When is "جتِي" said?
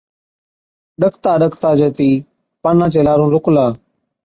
1.79-2.11